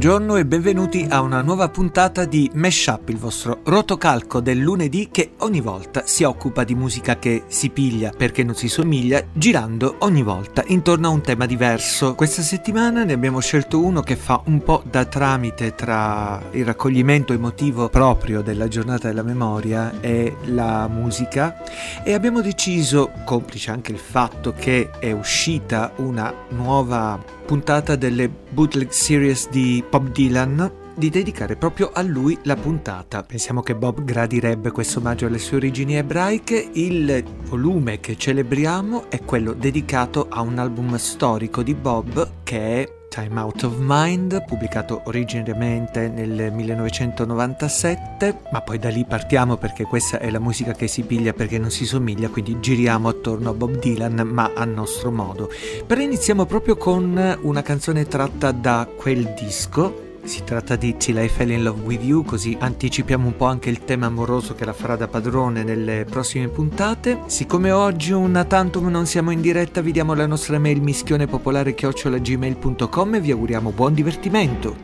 buongiorno 0.00 0.36
e 0.36 0.46
benvenuti 0.46 1.06
a 1.10 1.20
una 1.20 1.42
nuova 1.42 1.68
puntata 1.68 2.24
di 2.24 2.50
Meshup, 2.54 3.10
il 3.10 3.18
vostro 3.18 3.60
rotocalco 3.64 4.40
del 4.40 4.56
lunedì 4.56 5.10
che 5.10 5.32
ogni 5.40 5.60
volta 5.60 6.06
si 6.06 6.24
occupa 6.24 6.64
di 6.64 6.74
musica 6.74 7.18
che 7.18 7.42
si 7.48 7.68
piglia 7.68 8.10
perché 8.16 8.42
non 8.42 8.54
si 8.54 8.66
somiglia, 8.66 9.22
girando 9.30 9.96
ogni 9.98 10.22
volta 10.22 10.64
intorno 10.68 11.08
a 11.08 11.10
un 11.10 11.20
tema 11.20 11.44
diverso. 11.44 12.14
Questa 12.14 12.40
settimana 12.40 13.04
ne 13.04 13.12
abbiamo 13.12 13.40
scelto 13.40 13.84
uno 13.84 14.00
che 14.00 14.16
fa 14.16 14.40
un 14.46 14.62
po' 14.62 14.82
da 14.88 15.04
tramite 15.04 15.74
tra 15.74 16.44
il 16.52 16.64
raccoglimento 16.64 17.34
emotivo 17.34 17.90
proprio 17.90 18.40
della 18.40 18.68
giornata 18.68 19.08
della 19.08 19.22
memoria 19.22 20.00
e 20.00 20.34
la 20.44 20.88
musica 20.88 21.62
e 22.02 22.14
abbiamo 22.14 22.40
deciso, 22.40 23.10
complice 23.26 23.70
anche 23.70 23.92
il 23.92 23.98
fatto 23.98 24.54
che 24.58 24.92
è 24.98 25.12
uscita 25.12 25.92
una 25.96 26.32
nuova 26.48 27.36
puntata 27.50 27.96
delle 27.96 28.28
bootleg 28.28 28.90
series 28.90 29.48
di 29.48 29.82
Bob 29.90 30.12
Dylan 30.12 30.70
di 30.94 31.10
dedicare 31.10 31.56
proprio 31.56 31.90
a 31.92 32.00
lui 32.00 32.38
la 32.44 32.54
puntata. 32.54 33.24
Pensiamo 33.24 33.60
che 33.60 33.74
Bob 33.74 34.04
gradirebbe 34.04 34.70
questo 34.70 35.00
omaggio 35.00 35.26
alle 35.26 35.38
sue 35.38 35.56
origini 35.56 35.96
ebraiche. 35.96 36.70
Il 36.74 37.24
volume 37.46 37.98
che 37.98 38.16
celebriamo 38.16 39.10
è 39.10 39.24
quello 39.24 39.52
dedicato 39.52 40.28
a 40.28 40.42
un 40.42 40.58
album 40.58 40.94
storico 40.94 41.64
di 41.64 41.74
Bob 41.74 42.34
che 42.44 42.84
è 42.84 42.99
Time 43.10 43.40
Out 43.40 43.64
of 43.64 43.74
Mind, 43.80 44.44
pubblicato 44.44 45.00
originariamente 45.06 46.08
nel 46.08 46.52
1997, 46.52 48.42
ma 48.52 48.60
poi 48.60 48.78
da 48.78 48.88
lì 48.88 49.04
partiamo 49.04 49.56
perché 49.56 49.82
questa 49.82 50.20
è 50.20 50.30
la 50.30 50.38
musica 50.38 50.74
che 50.74 50.86
si 50.86 51.02
piglia 51.02 51.32
perché 51.32 51.58
non 51.58 51.72
si 51.72 51.86
somiglia, 51.86 52.28
quindi 52.28 52.60
giriamo 52.60 53.08
attorno 53.08 53.50
a 53.50 53.52
Bob 53.52 53.80
Dylan, 53.80 54.28
ma 54.32 54.52
a 54.54 54.64
nostro 54.64 55.10
modo. 55.10 55.50
Però 55.84 56.00
iniziamo 56.00 56.46
proprio 56.46 56.76
con 56.76 57.38
una 57.42 57.62
canzone 57.62 58.06
tratta 58.06 58.52
da 58.52 58.88
quel 58.96 59.34
disco 59.36 60.09
si 60.24 60.42
tratta 60.44 60.76
di 60.76 60.96
Till 60.96 61.18
I 61.18 61.28
Fell 61.28 61.50
in 61.50 61.62
Love 61.62 61.80
With 61.82 62.02
You, 62.02 62.24
così 62.24 62.56
anticipiamo 62.58 63.26
un 63.26 63.36
po' 63.36 63.46
anche 63.46 63.70
il 63.70 63.84
tema 63.84 64.06
amoroso 64.06 64.54
che 64.54 64.64
la 64.64 64.72
farà 64.72 64.96
da 64.96 65.08
padrone 65.08 65.62
nelle 65.62 66.04
prossime 66.08 66.48
puntate. 66.48 67.22
Siccome 67.26 67.70
oggi 67.70 68.12
una 68.12 68.44
tantum 68.44 68.88
non 68.88 69.06
siamo 69.06 69.30
in 69.30 69.40
diretta, 69.40 69.80
vi 69.80 69.92
diamo 69.92 70.14
la 70.14 70.26
nostra 70.26 70.58
mail 70.58 70.80
mischione 70.80 71.26
popolare 71.26 71.74
chiocciolagmail.com 71.74 73.14
e 73.14 73.20
vi 73.20 73.30
auguriamo 73.30 73.70
buon 73.70 73.94
divertimento. 73.94 74.76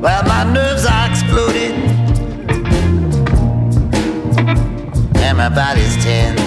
Well, 0.00 0.22
my 0.24 0.44
nerves 0.44 0.84
are 0.86 1.10
exploding, 1.10 1.75
and 5.38 5.54
my 5.54 5.54
body's 5.54 5.96
tense. 6.04 6.40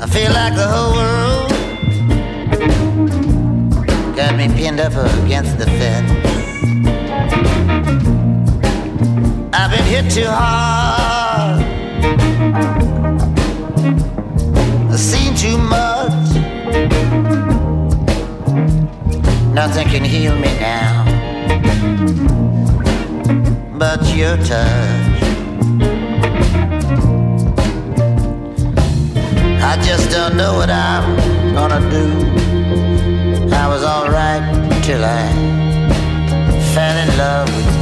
I 0.00 0.06
feel 0.06 0.32
like 0.32 0.54
the 0.54 0.66
whole 0.66 0.94
world 0.94 1.50
got 4.16 4.36
me 4.36 4.48
pinned 4.48 4.80
up 4.80 4.92
against 5.24 5.58
the 5.58 5.66
fence. 5.66 6.10
I've 9.52 9.70
been 9.70 9.84
hit 9.84 10.10
too 10.10 10.26
hard. 10.26 11.62
I've 14.90 14.98
seen 14.98 15.34
too 15.34 15.58
much. 15.58 16.30
Nothing 19.54 19.88
can 19.88 20.04
heal 20.04 20.34
me 20.36 20.58
now 20.60 20.90
but 23.78 24.04
your 24.14 24.36
touch. 24.36 25.39
I 29.62 29.76
just 29.82 30.10
don't 30.10 30.36
know 30.36 30.54
what 30.54 30.70
I'm 30.70 31.16
gonna 31.54 31.80
do. 31.90 32.06
I 33.54 33.68
was 33.68 33.82
alright 33.82 34.42
till 34.82 35.04
I 35.04 35.28
fell 36.74 36.96
in 36.96 37.18
love 37.18 37.54
with 37.56 37.74
you. 37.74 37.79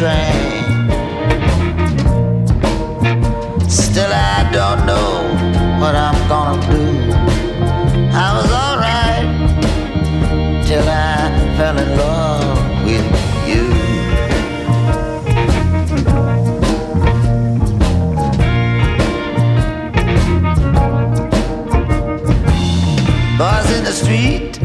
Still, 0.00 0.08
I 4.10 4.48
don't 4.50 4.86
know 4.86 5.28
what 5.78 5.94
I'm 5.94 6.16
gonna 6.26 6.58
do. 6.70 7.12
I 8.10 8.32
was 8.34 8.50
alright 8.50 9.26
till 10.66 10.88
I 10.88 11.30
fell 11.58 11.76
in 11.76 11.98
love 11.98 12.58
with 12.86 13.04
you. 13.46 13.64
Boys 23.36 23.70
in 23.76 23.84
the 23.84 23.92
street 23.92 24.58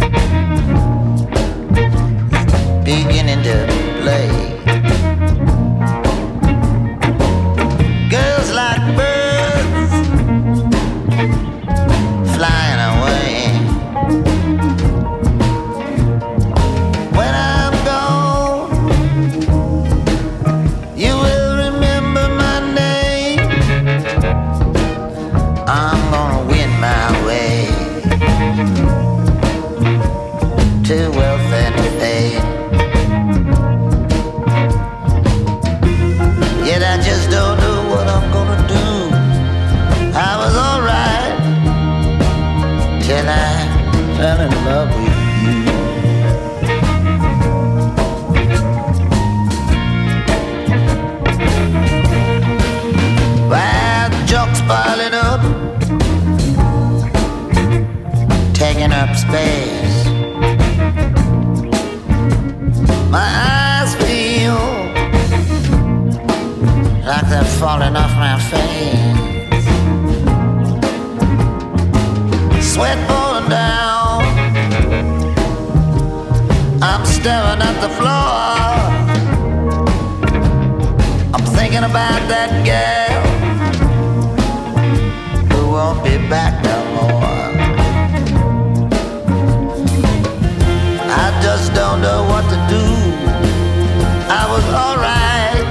was 94.55 94.67
alright 94.69 95.67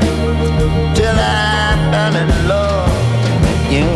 till 0.94 1.16
I 1.16 1.74
fell 1.90 2.14
in 2.22 2.28
love 2.46 2.90
with 3.44 3.64
you. 3.72 3.88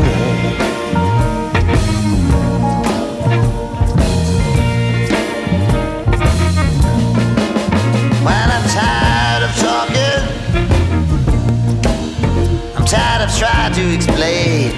When 8.25 8.47
I'm 8.57 8.67
tired 8.79 9.43
of 9.49 9.53
talking, 9.67 10.23
I'm 12.77 12.87
tired 12.87 13.23
of 13.29 13.31
trying 13.37 13.75
to 13.75 13.85
explain. 13.95 14.73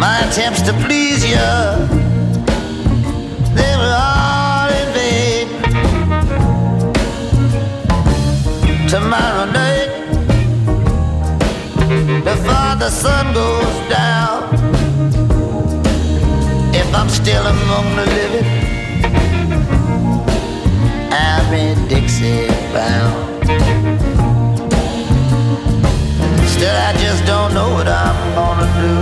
My 0.00 0.18
attempts 0.26 0.62
to 0.62 0.72
please 0.84 1.24
you 1.24 1.79
Tomorrow 8.90 9.44
night, 9.52 9.88
before 12.24 12.74
the 12.82 12.90
sun 12.90 13.32
goes 13.32 13.88
down, 13.88 14.52
if 16.74 16.92
I'm 16.92 17.08
still 17.08 17.46
among 17.46 17.94
the 17.94 18.06
living, 18.06 18.48
I'm 21.12 21.54
in 21.54 21.86
Dixie 21.86 22.48
bound. 22.74 23.46
Still, 26.48 26.76
I 26.88 26.92
just 26.98 27.24
don't 27.26 27.54
know 27.54 27.70
what 27.72 27.86
I'm 27.86 28.34
gonna 28.34 28.68
do. 28.82 28.94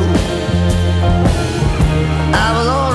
I 2.35 2.52
was 2.58 2.88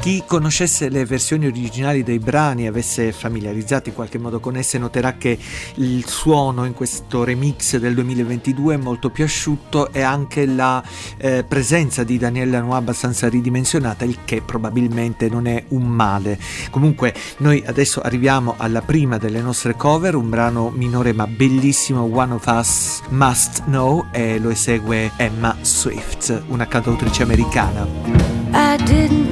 Chi 0.00 0.22
conoscesse 0.26 0.88
le 0.88 1.04
versioni 1.04 1.44
originali 1.44 2.02
dei 2.02 2.18
brani 2.18 2.64
e 2.64 2.68
avesse 2.68 3.12
familiarizzato 3.12 3.90
in 3.90 3.94
qualche 3.94 4.16
modo 4.16 4.40
con 4.40 4.56
esse 4.56 4.78
noterà 4.78 5.18
che 5.18 5.38
il 5.74 6.06
suono 6.06 6.64
in 6.64 6.72
questo 6.72 7.22
remix 7.22 7.76
del 7.76 7.92
2022 7.92 8.74
è 8.74 8.76
molto 8.78 9.10
più 9.10 9.24
asciutto 9.24 9.92
e 9.92 10.00
anche 10.00 10.46
la 10.46 10.82
eh, 11.18 11.44
presenza 11.46 12.02
di 12.02 12.16
Daniele 12.16 12.52
Lanois 12.52 12.78
abbastanza 12.78 13.28
ridimensionata, 13.28 14.06
il 14.06 14.20
che 14.24 14.40
probabilmente 14.40 15.28
non 15.28 15.46
è 15.46 15.64
un 15.68 15.86
male. 15.86 16.38
Comunque 16.70 17.12
noi 17.38 17.62
adesso 17.66 18.00
arriviamo 18.00 18.54
alla 18.56 18.80
prima 18.80 19.18
delle 19.18 19.42
nostre 19.42 19.76
cover, 19.76 20.14
un 20.14 20.30
brano 20.30 20.70
minore 20.70 21.12
ma 21.12 21.26
bellissimo, 21.26 22.08
One 22.10 22.32
of 22.32 22.46
Us 22.46 23.02
Must 23.10 23.64
Know 23.64 24.06
e 24.12 24.38
lo 24.38 24.48
esegue 24.48 25.12
Emma 25.16 25.54
Swift, 25.60 26.44
una 26.46 26.66
cantautrice 26.66 27.22
americana. 27.22 28.30
I 28.52 28.76
didn't 28.78 29.29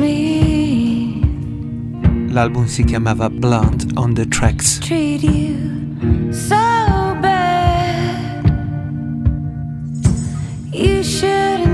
L'album 2.38 2.68
si 2.68 2.84
chiamava 2.84 3.28
Blonde 3.28 3.84
on 3.96 4.14
the 4.14 4.24
Tracks. 4.24 4.78
treat 4.78 5.24
you 5.24 6.32
so 6.32 6.54
bad. 7.20 8.44
You 10.70 11.02
shouldn't 11.02 11.67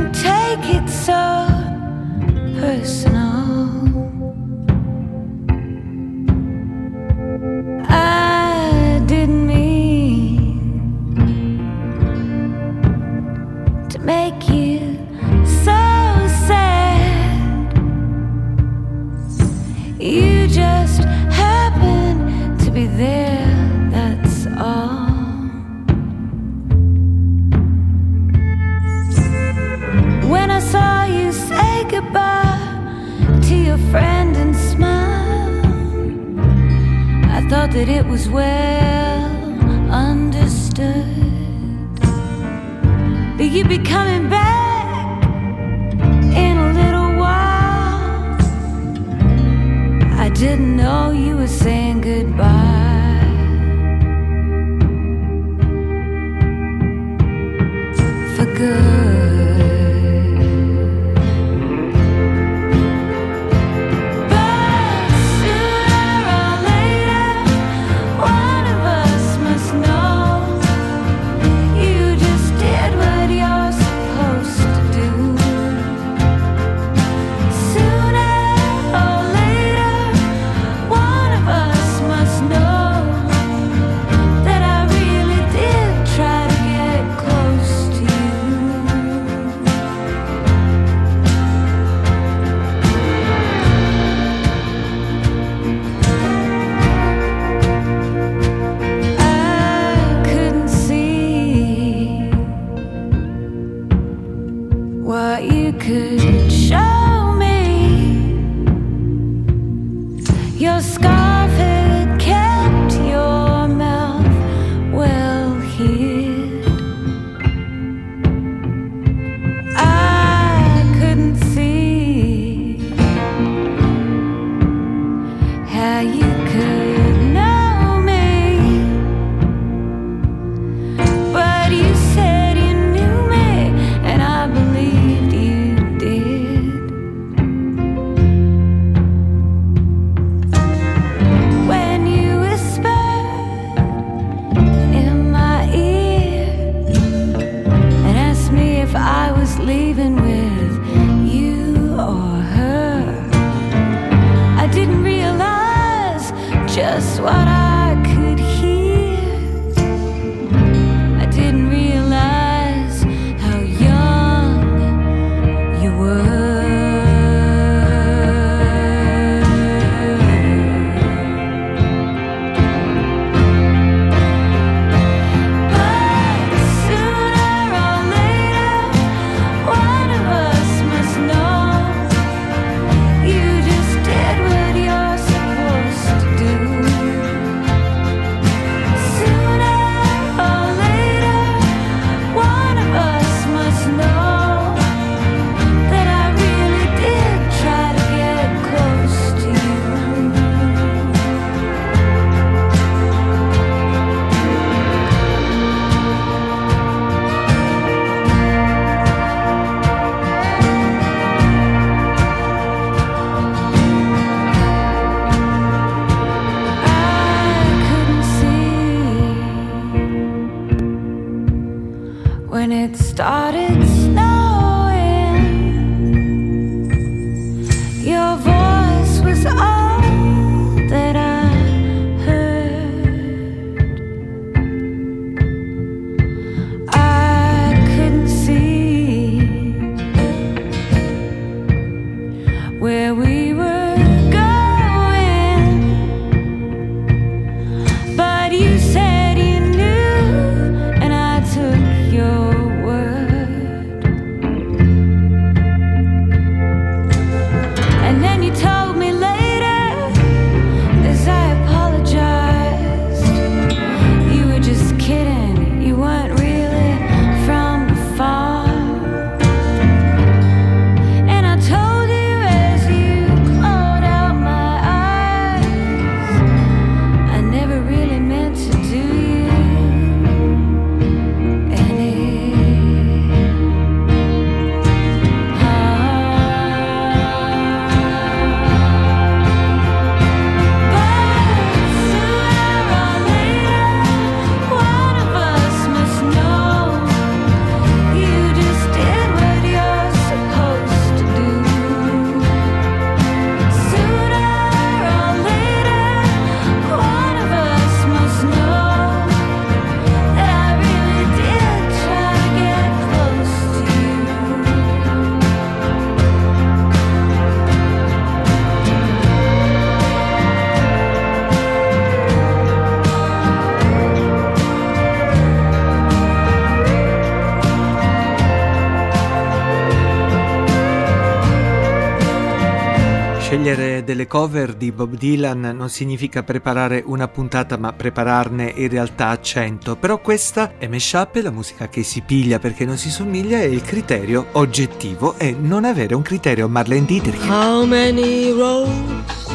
cover 334.34 334.74
di 334.74 334.91
Bob 334.91 335.14
Dylan 335.14 335.60
non 335.60 335.88
significa 335.88 336.43
preparare 336.43 337.05
una 337.06 337.29
puntata 337.29 337.76
ma 337.76 337.93
prepararne 337.93 338.72
in 338.74 338.88
realtà 338.88 339.41
100, 339.41 339.94
però 339.94 340.20
questa 340.20 340.72
è 340.76 340.88
mashup, 340.88 341.36
la 341.36 341.53
musica 341.53 341.88
che 341.88 342.03
si 342.03 342.20
piglia 342.20 342.58
perché 342.58 342.84
non 342.84 342.96
si 342.96 343.12
somiglia 343.12 343.60
e 343.60 343.67
il 343.67 343.82
criterio 343.82 344.46
oggettivo 344.55 345.38
è 345.38 345.53
non 345.53 345.84
avere 345.84 346.17
un 346.17 346.22
criterio 346.22 346.67
Marlene 346.67 347.06
Dietrich. 347.06 347.48
How 347.48 347.86
many 347.86 348.50
roads 348.50 349.46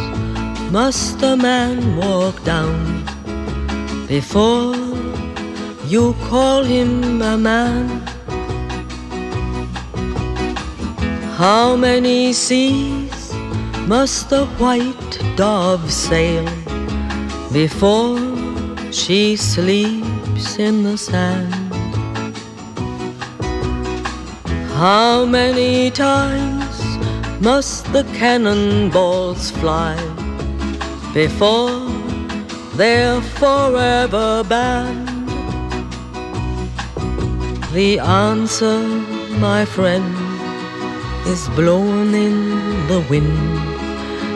must 0.72 1.22
a 1.24 1.36
man 1.36 1.98
walk 1.98 2.42
down 2.44 3.04
before 4.08 4.78
you 5.88 6.16
call 6.30 6.64
him 6.64 7.22
a 7.22 7.36
man? 7.36 8.02
How 11.38 11.76
many 11.76 12.32
seas 12.32 13.19
must 13.90 14.30
the 14.30 14.46
white 14.62 15.14
dove 15.36 15.92
sail 15.92 16.46
before 17.52 18.20
she 18.92 19.36
sleeps 19.36 20.60
in 20.60 20.84
the 20.84 20.96
sand? 20.96 21.56
How 24.78 25.26
many 25.26 25.90
times 25.90 26.78
must 27.42 27.92
the 27.92 28.04
cannonballs 28.14 29.50
fly 29.50 29.96
before 31.12 31.90
they're 32.76 33.22
forever 33.42 34.44
banned? 34.44 35.28
The 37.74 37.98
answer, 37.98 38.78
my 39.40 39.66
friend, 39.66 40.14
is 41.26 41.50
blown 41.50 42.14
in 42.14 42.38
the 42.88 43.04
wind. 43.10 43.69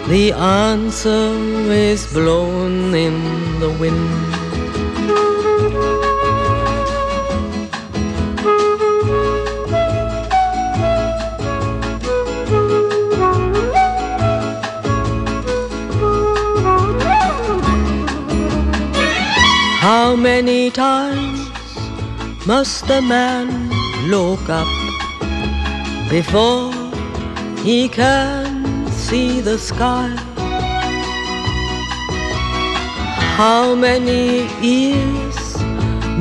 The 0.07 0.33
answer 0.33 1.31
is 1.71 2.11
blown 2.11 2.93
in 2.93 3.59
the 3.59 3.69
wind. 3.69 4.33
How 19.79 20.15
many 20.17 20.69
times 20.69 21.39
must 22.45 22.89
a 22.89 23.01
man 23.01 23.69
look 24.09 24.49
up 24.49 24.67
before 26.09 26.71
he 27.63 27.87
can 27.87 28.42
see 29.09 29.41
the 29.41 29.57
sky? 29.57 30.07
How 33.37 33.75
many 33.75 34.47
ears 34.61 35.39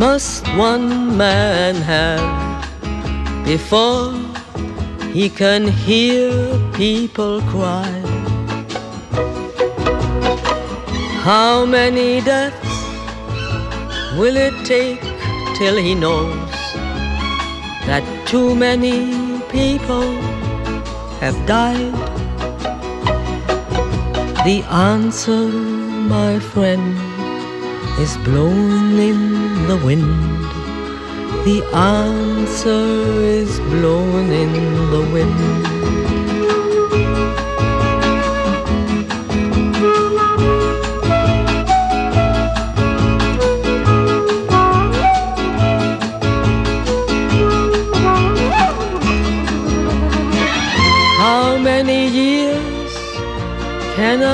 must 0.02 0.48
one 0.56 1.16
man 1.16 1.76
have 1.76 2.26
before 3.44 4.12
he 5.16 5.28
can 5.28 5.68
hear 5.68 6.32
people 6.74 7.40
cry? 7.52 7.92
How 11.28 11.64
many 11.64 12.20
deaths 12.20 12.74
will 14.18 14.36
it 14.36 14.56
take 14.66 15.04
till 15.58 15.76
he 15.76 15.94
knows 15.94 16.50
that 17.90 18.02
too 18.26 18.56
many 18.56 18.96
people 19.52 20.08
have 21.20 21.38
died? 21.46 22.11
The 24.44 24.64
answer, 24.64 25.46
my 25.46 26.40
friend, 26.40 26.98
is 28.00 28.16
blown 28.24 28.98
in 28.98 29.68
the 29.68 29.76
wind. 29.76 30.42
The 31.44 31.62
answer 31.72 33.22
is 33.22 33.60
blown 33.60 34.32
in 34.32 34.52
the 34.90 35.02
wind. 35.14 36.31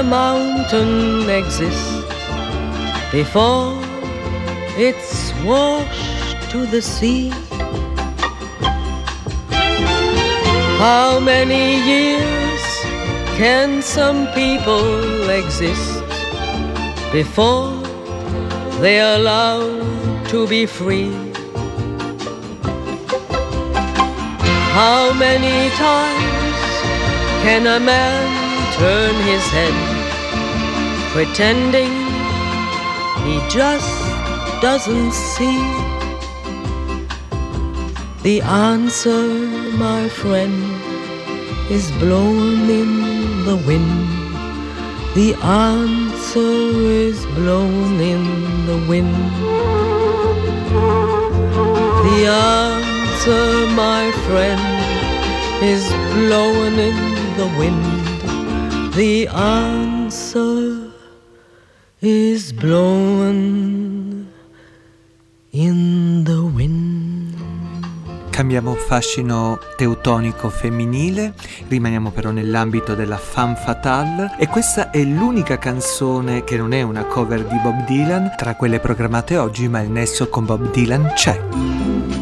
Mountain 0.08 1.28
exist 1.28 2.02
before 3.12 3.76
it's 4.78 5.34
washed 5.44 6.50
to 6.50 6.64
the 6.66 6.80
sea? 6.80 7.28
How 10.78 11.20
many 11.20 11.76
years 11.92 12.62
can 13.36 13.82
some 13.82 14.28
people 14.28 15.28
exist 15.28 16.02
before 17.12 17.70
they're 18.80 19.16
allowed 19.16 20.26
to 20.28 20.46
be 20.48 20.64
free? 20.64 21.12
How 24.72 25.12
many 25.12 25.68
times 25.76 26.60
can 27.44 27.66
a 27.66 27.80
man 27.80 28.48
turn 28.78 29.14
his 29.26 29.44
head 29.48 29.97
pretending 31.18 31.90
he 33.26 33.36
just 33.50 33.92
doesn't 34.62 35.10
see? 35.10 35.58
The 38.22 38.40
answer, 38.40 39.24
my 39.86 40.08
friend, 40.08 40.54
is 41.72 41.90
blown 42.02 42.70
in 42.70 42.92
the 43.48 43.56
wind. 43.66 43.98
The 45.16 45.34
answer 45.42 46.54
is 47.08 47.26
blown 47.38 47.98
in 47.98 48.22
the 48.70 48.78
wind. 48.86 49.18
The 52.06 52.18
answer, 52.28 53.66
my 53.74 54.04
friend, 54.26 54.62
is 55.74 55.82
blowing 56.14 56.78
in 56.90 56.98
the 57.40 57.48
wind. 57.58 58.94
The 58.94 59.26
answer 59.26 60.57
is 62.00 62.52
blowing 62.52 64.26
in 65.50 66.22
the 66.24 66.32
wind. 66.32 67.34
Cambiamo 68.30 68.74
fascino 68.74 69.58
teutonico 69.76 70.48
femminile, 70.48 71.34
rimaniamo 71.66 72.12
però 72.12 72.30
nell'ambito 72.30 72.94
della 72.94 73.16
femme 73.16 73.56
fatale 73.56 74.36
e 74.38 74.46
questa 74.46 74.90
è 74.90 75.02
l'unica 75.02 75.58
canzone 75.58 76.44
che 76.44 76.56
non 76.56 76.72
è 76.72 76.82
una 76.82 77.04
cover 77.04 77.44
di 77.44 77.58
Bob 77.60 77.84
Dylan 77.84 78.34
tra 78.36 78.54
quelle 78.54 78.78
programmate 78.78 79.36
oggi, 79.36 79.66
ma 79.66 79.80
il 79.80 79.90
nesso 79.90 80.28
con 80.28 80.44
Bob 80.44 80.70
Dylan 80.70 81.10
c'è. 81.14 82.17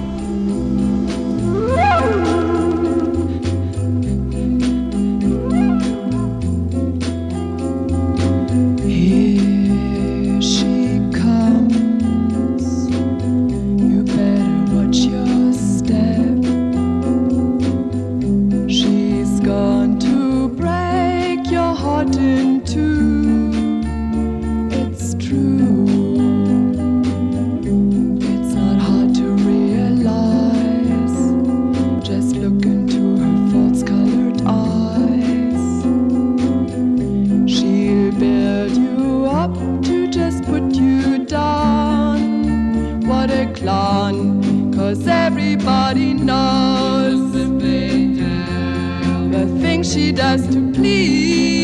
Everybody 45.68 46.14
knows 46.14 47.32
the 49.32 49.58
things 49.61 49.92
she 49.92 50.12
does 50.12 50.46
to 50.46 50.73
please. 50.73 51.56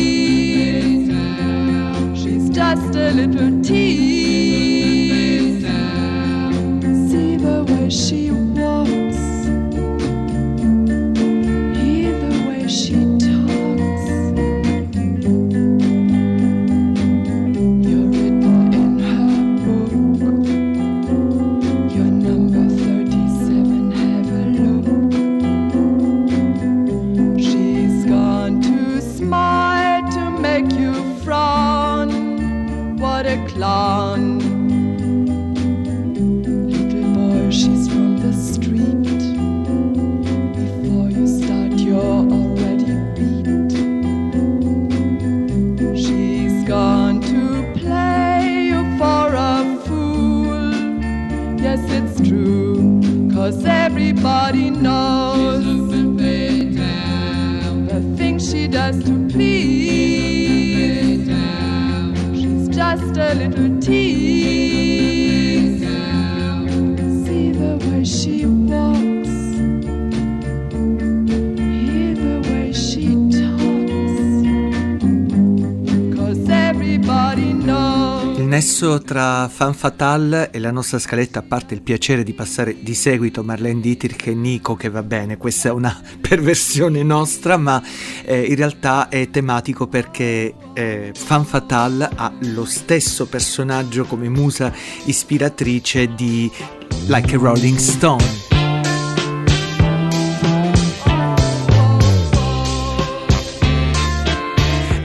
Nesso 78.63 79.01
tra 79.01 79.49
Fan 79.49 79.73
Fatale 79.73 80.49
e 80.49 80.57
la 80.57 80.71
nostra 80.71 80.97
scaletta, 80.97 81.39
a 81.39 81.41
parte 81.41 81.73
il 81.73 81.81
piacere 81.81 82.23
di 82.23 82.31
passare 82.31 82.77
di 82.81 82.95
seguito 82.95 83.43
Marlene 83.43 83.81
Dietrich 83.81 84.27
e 84.27 84.33
Nico, 84.33 84.75
che 84.77 84.89
va 84.89 85.03
bene, 85.03 85.35
questa 85.35 85.67
è 85.67 85.71
una 85.73 86.01
perversione 86.21 87.03
nostra, 87.03 87.57
ma 87.57 87.83
eh, 88.23 88.39
in 88.39 88.55
realtà 88.55 89.09
è 89.09 89.29
tematico 89.29 89.87
perché 89.87 90.53
eh, 90.71 91.11
Fan 91.13 91.43
Fatale 91.43 92.09
ha 92.15 92.31
lo 92.39 92.63
stesso 92.63 93.25
personaggio 93.25 94.05
come 94.05 94.29
musa 94.29 94.71
ispiratrice 95.03 96.15
di 96.15 96.49
Like 97.07 97.35
a 97.35 97.39
Rolling 97.39 97.77
Stone. 97.77 98.52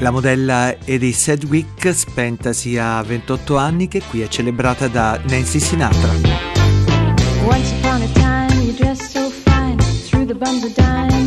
La 0.01 0.11
modella 0.11 0.77
Eddie 0.85 1.13
Sedgwick, 1.13 1.93
spentasi 1.93 2.79
a 2.79 3.03
28 3.03 3.57
anni, 3.57 3.89
che 3.89 4.01
qui 4.09 4.21
è 4.21 4.29
celebrata 4.29 4.87
da 4.87 5.21
Nancy 5.27 5.59
Sinatra. 5.59 6.11
Once 7.45 7.75
upon 7.79 8.03
a 8.03 8.09
time, 8.13 8.63
you 8.63 8.73
dressed 8.75 9.11
so 9.11 9.29
fine, 9.29 9.77
threw 10.09 10.25
the 10.25 10.35
bums 10.35 10.73
dime 10.75 11.18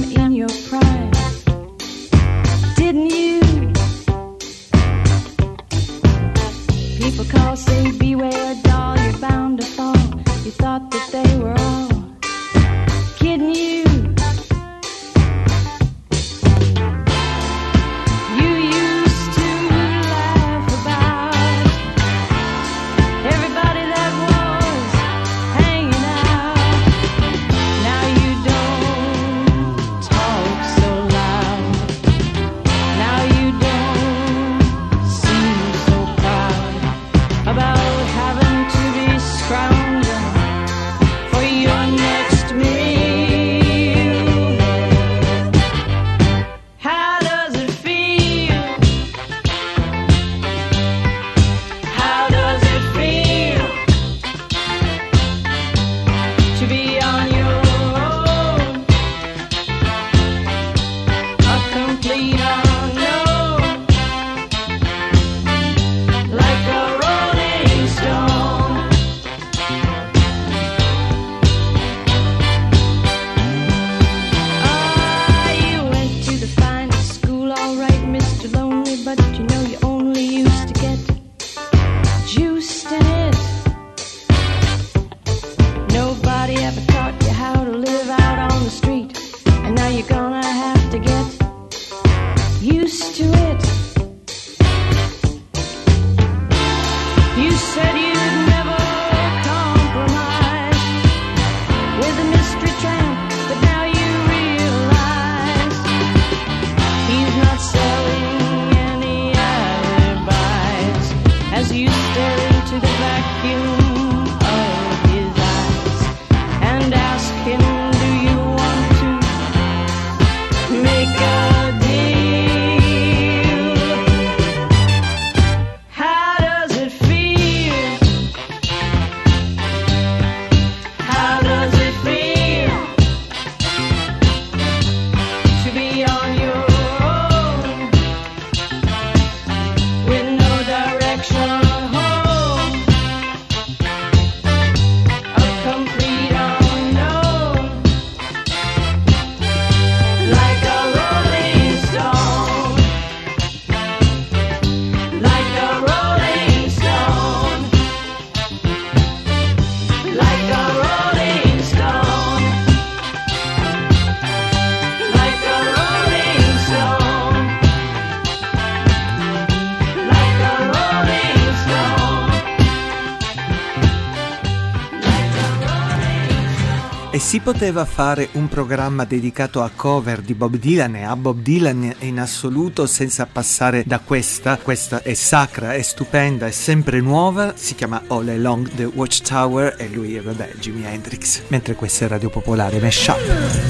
si 177.20 177.42
poteva 177.42 177.84
fare 177.84 178.30
un 178.34 178.48
programma 178.48 179.04
dedicato 179.04 179.62
a 179.62 179.70
cover 179.76 180.22
di 180.22 180.34
Bob 180.34 180.56
Dylan 180.56 180.96
e 180.96 181.04
a 181.04 181.16
Bob 181.18 181.42
Dylan 181.42 181.94
in 182.00 182.22
assoluto 182.22 182.86
senza 182.86 183.26
passare 183.26 183.84
da 183.86 184.00
questa. 184.00 184.58
Questa 184.58 185.02
è 185.04 185.14
sacra, 185.14 185.74
è 185.74 185.82
stupenda, 185.82 186.48
è 186.48 186.52
sempre 186.52 187.02
nuova. 187.02 187.52
Si 187.58 187.76
chiama 187.76 188.04
All 188.08 188.30
Along 188.30 188.70
the 188.76 188.86
Watchtower 188.86 189.76
e 189.78 189.90
lui 189.90 190.16
è, 190.16 190.22
vabbè, 190.22 190.54
Jimi 190.60 190.86
Hendrix. 190.86 191.42
Mentre 191.50 191.76
questa 191.76 192.06
è 192.06 192.08
Radio 192.08 192.30
Popolare 192.30 192.80
Meshup. 192.80 193.20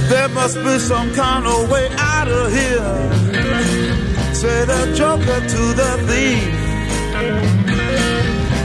There 0.08 0.28
must 0.34 0.62
be 0.62 0.78
some 0.78 1.10
kind 1.14 1.46
of 1.46 1.68
way 1.68 1.90
out 1.98 2.28
of 2.28 2.54
here. 2.54 3.90
Say 4.34 4.66
the 4.66 4.92
joker 4.94 5.44
to 5.46 5.74
the 5.74 5.98
thief. 6.06 6.70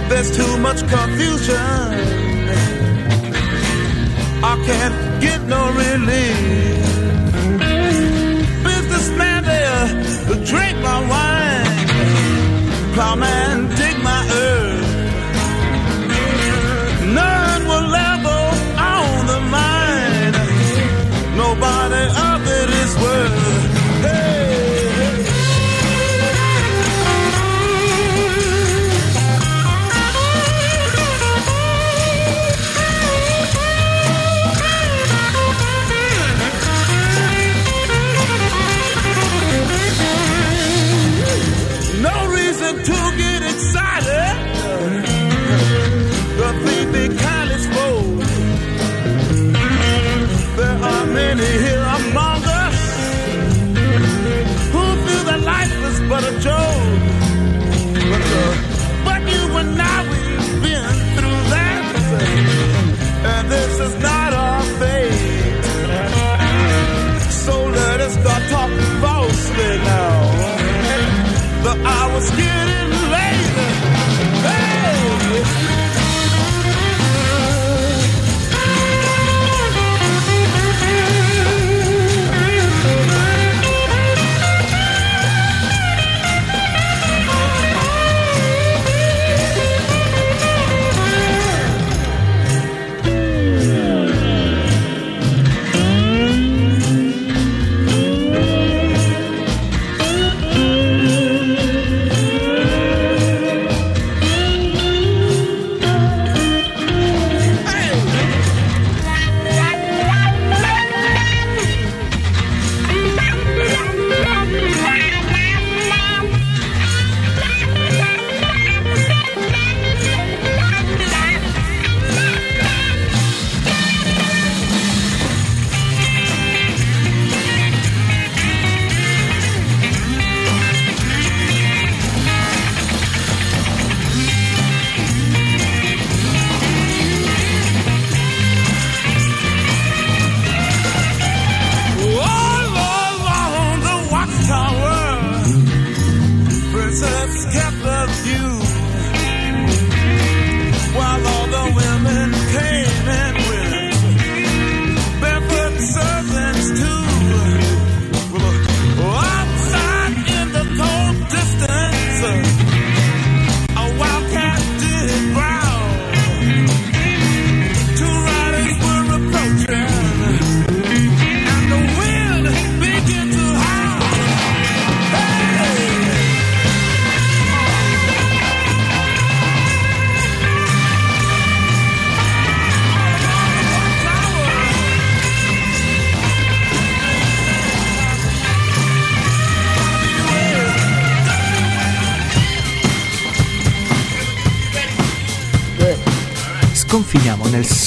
There's 0.08 0.30
too 0.36 0.58
much 0.58 0.84
confusion. 0.90 2.25
I 4.42 4.54
can't 4.66 5.20
get 5.20 5.42
no 5.42 5.62
relief. 5.72 6.86
Businessman 8.64 9.44
there, 9.44 9.86
drink 10.44 10.78
my 10.82 11.00
wine. 11.12 11.66
Plowman, 12.94 13.68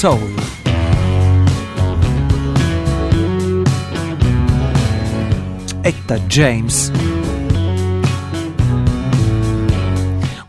soul. 0.00 0.32
Etta 5.82 6.18
James. 6.20 6.90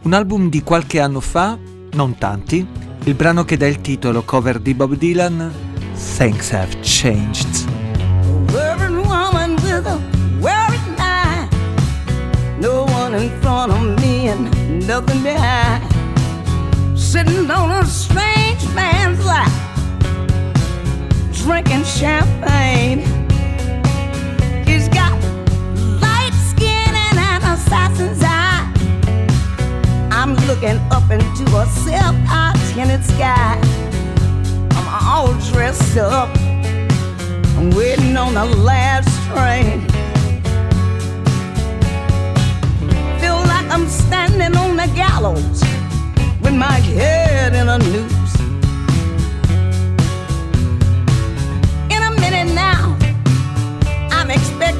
Un 0.03 0.13
album 0.13 0.47
di 0.47 0.63
qualche 0.63 1.01
anno 1.01 1.19
fa, 1.19 1.57
non 1.91 2.17
tanti, 2.17 2.65
il 3.03 3.13
brano 3.13 3.43
che 3.43 3.57
dà 3.57 3.67
il 3.67 3.81
titolo 3.81 4.23
cover 4.23 4.57
di 4.59 4.73
Bob 4.73 4.95
Dylan, 4.95 5.51
Things 6.15 6.53
Have 6.53 6.79
Changed. 6.79 7.67
nothing 14.87 15.23
behind. 15.23 15.83
Sitting 16.97 17.49
on 17.51 17.71
a 17.71 17.85
strange 18.61 18.75
man's 18.75 19.25
lap, 19.25 19.51
drinking 21.33 21.83
champagne. 21.83 22.99
He's 24.65 24.87
got 24.89 25.11
light 26.01 26.33
skin 26.33 26.93
and 26.93 27.17
an 27.17 27.41
assassin's 27.53 28.21
eye. 28.23 28.71
I'm 30.11 30.35
looking 30.47 30.77
up 30.91 31.09
into 31.09 31.43
a 31.55 31.65
silk-tinted 31.67 33.03
sky. 33.03 33.59
I'm 34.71 35.05
all 35.05 35.33
dressed 35.51 35.97
up. 35.97 36.29
I'm 37.57 37.71
waiting 37.71 38.17
on 38.17 38.33
the 38.33 38.45
last 38.45 39.09
train. 39.29 39.81
Feel 43.19 43.37
like 43.37 43.67
I'm 43.71 43.87
standing 43.87 44.55
on 44.57 44.77
the 44.77 44.87
gallows 44.95 45.61
with 46.41 46.53
my 46.53 46.79
head 46.79 47.53
in 47.53 47.69
a 47.69 47.77
noose. 47.77 48.20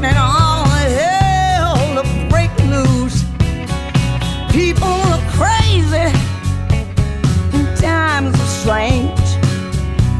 Expecting 0.01 0.19
all 0.19 0.65
hell 0.65 1.75
to 1.93 2.27
break 2.27 2.49
loose. 2.65 3.23
People 4.51 4.97
crazy, 5.37 6.09
and 7.53 7.77
times 7.77 8.33
are 8.33 8.47
strange. 8.47 9.19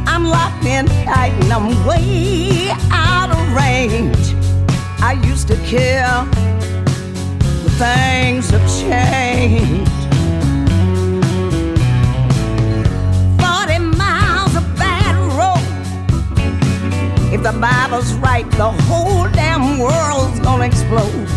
I'm 0.06 0.26
locked 0.26 0.64
tight 1.06 1.34
and 1.42 1.52
I'm 1.52 1.86
way 1.88 2.70
out 2.92 3.32
of 3.32 3.56
range. 3.56 4.36
I 5.02 5.14
used 5.26 5.48
to 5.48 5.56
care, 5.66 6.28
but 7.40 7.72
things 7.80 8.52
have 8.52 8.68
changed. 8.82 10.01
The 17.42 17.54
Bible's 17.54 18.14
right, 18.18 18.48
the 18.52 18.70
whole 18.70 19.28
damn 19.32 19.80
world's 19.80 20.40
gonna 20.42 20.66
explode. 20.66 21.28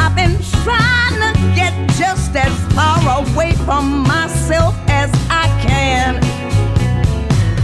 I've 0.00 0.16
been 0.16 0.38
trying 0.64 1.20
to 1.20 1.38
get 1.54 1.74
just 1.90 2.34
as 2.34 2.50
far 2.74 2.98
away 3.20 3.52
from 3.66 4.02
myself 4.04 4.74
as 4.88 5.10
I 5.28 5.46
can. 5.60 6.22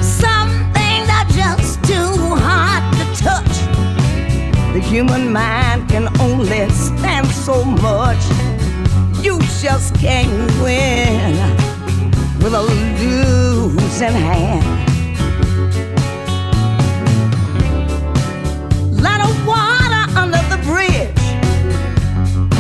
Some 0.03 0.51
things 0.75 1.09
are 1.09 1.25
just 1.33 1.83
too 1.83 2.13
hard 2.37 2.85
to 2.99 3.05
touch. 3.25 3.55
The 4.75 4.81
human 4.81 5.33
mind 5.33 5.89
can 5.89 6.09
only 6.21 6.69
stand 6.69 7.27
so 7.27 7.65
much. 7.65 8.23
You 9.25 9.41
just 9.63 9.95
can't 9.95 10.31
win 10.61 11.39
with 12.43 12.53
a 12.53 12.61
losing 12.61 14.13
hand. 14.13 14.80
Lot 19.01 19.21
of 19.23 19.47
water 19.47 20.05
under 20.19 20.43
the 20.53 20.59
bridge, 20.69 21.25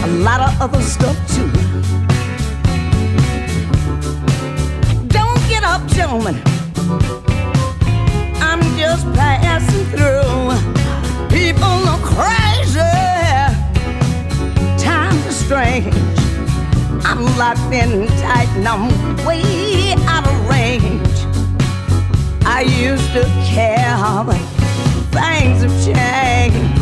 a 0.05 0.07
lot 0.24 0.40
of 0.40 0.61
other 0.61 0.81
stuff 0.81 1.16
too. 1.35 1.50
Don't 5.09 5.42
get 5.48 5.62
up, 5.64 5.87
gentlemen. 5.88 6.40
I'm 8.40 8.62
just 8.79 9.05
passing 9.14 9.85
through. 9.92 10.57
People 11.29 11.88
are 11.92 12.00
crazy. 12.14 12.81
Times 14.83 15.26
are 15.26 15.33
strange. 15.33 15.94
I'm 17.05 17.22
locked 17.37 17.72
in 17.72 18.07
tight 18.22 18.48
and 18.57 18.66
I'm 18.66 18.88
way 19.26 19.94
out 20.07 20.26
of 20.26 20.48
range. 20.48 21.07
I 22.46 22.62
used 22.62 23.12
to 23.12 23.24
care, 23.46 24.24
but 24.24 24.60
things 25.12 25.62
have 25.62 25.77
changed. 25.85 26.81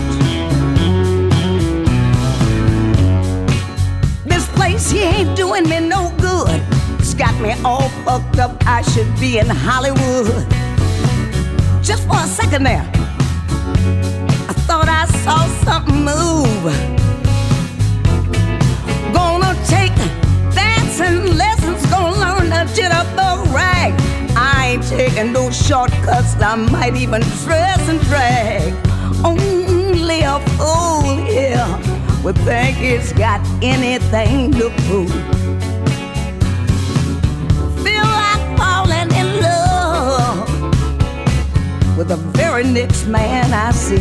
This 4.27 4.47
place 4.51 4.91
here 4.91 5.11
ain't 5.15 5.37
doing 5.37 5.69
me 5.69 5.81
no 5.81 6.13
good. 6.19 6.63
It's 6.99 7.15
got 7.15 7.41
me 7.41 7.53
all 7.65 7.89
fucked 8.05 8.39
up. 8.39 8.63
I 8.67 8.83
should 8.83 9.11
be 9.19 9.39
in 9.39 9.49
Hollywood. 9.49 10.47
Just 11.83 12.07
for 12.07 12.17
a 12.17 12.27
second 12.27 12.65
there, 12.65 12.87
I 14.51 14.55
thought 14.67 14.89
I 14.89 15.07
saw 15.25 15.47
something 15.65 16.05
move. 16.05 16.65
Gonna 19.15 19.55
take 19.67 19.95
dancing 20.55 21.37
lessons, 21.37 21.85
gonna 21.87 22.21
learn 22.21 22.51
to 22.51 22.67
jitterbug 22.75 23.55
rag. 23.55 23.95
I 24.37 24.73
ain't 24.73 24.87
taking 24.87 25.33
shortcuts, 25.53 26.35
I 26.41 26.57
might 26.57 26.97
even 26.97 27.23
dress 27.45 27.81
and 27.89 28.01
drag. 28.03 28.75
Only 29.25 30.21
a 30.21 30.41
fool 30.57 31.17
here 31.25 31.67
would 32.23 32.37
think 32.39 32.79
it's 32.81 33.13
got 33.13 33.41
anything 33.63 34.53
to 34.53 34.71
prove. 34.87 35.11
Feel 37.85 38.05
like 38.05 38.59
falling 38.59 39.11
in 39.13 39.41
love 39.41 40.49
with 41.97 42.09
the 42.09 42.17
very 42.37 42.65
next 42.65 43.07
man 43.07 43.53
I 43.53 43.71
see. 43.71 43.99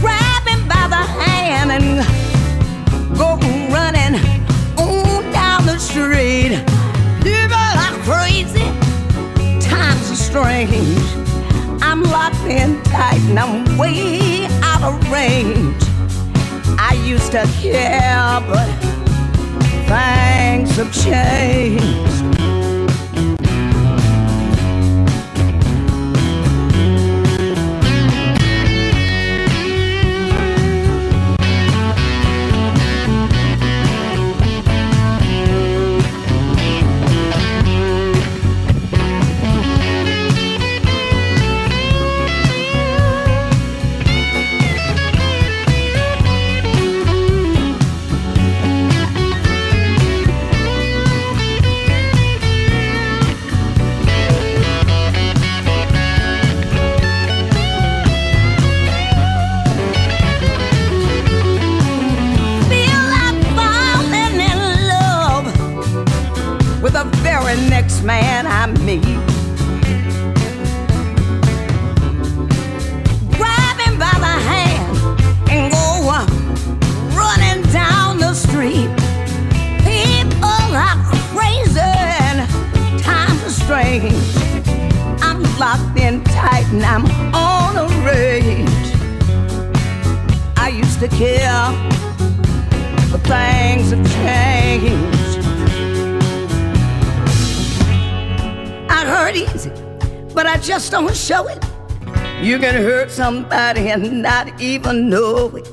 Grab 0.00 0.46
him 0.46 0.68
by 0.68 0.88
the 0.88 1.04
hand 1.20 1.70
and 1.72 2.04
go 3.16 3.36
running 3.72 4.20
on 4.76 5.32
down 5.32 5.64
the 5.66 5.78
street. 5.78 6.62
Are 7.28 7.65
crazy, 8.06 8.70
times 9.58 10.12
are 10.12 10.22
strange. 10.30 11.02
I'm 11.82 12.04
locked 12.04 12.46
in 12.46 12.80
tight 12.84 13.20
and 13.28 13.36
I'm 13.36 13.76
way 13.76 14.46
out 14.62 14.82
of 14.84 15.10
range. 15.10 15.74
I 16.78 16.92
used 17.04 17.32
to 17.32 17.44
care, 17.60 18.40
but 18.46 18.68
things 19.88 20.76
have 20.76 20.92
changed. 20.94 22.15
And 86.72 86.82
I'm 86.82 87.06
on 87.34 87.76
a 87.76 87.86
rage. 88.04 88.68
I 90.56 90.68
used 90.68 91.00
to 91.00 91.08
care 91.08 91.96
but 93.10 93.20
things 93.22 93.90
have 93.90 94.04
changed. 94.14 95.38
I 98.90 99.04
hurt 99.06 99.36
easy, 99.36 99.70
but 100.34 100.46
I 100.46 100.56
just 100.58 100.90
don't 100.90 101.14
show 101.14 101.46
it. 101.48 101.64
You 102.42 102.58
can 102.58 102.74
hurt 102.74 103.10
somebody 103.10 103.88
and 103.88 104.22
not 104.22 104.60
even 104.60 105.08
know 105.08 105.56
it. 105.56 105.64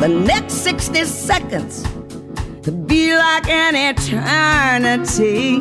The 0.00 0.08
next 0.08 0.54
60 0.54 1.04
seconds 1.04 1.84
could 2.62 2.86
be 2.86 3.16
like 3.16 3.48
an 3.48 3.74
eternity. 3.74 5.60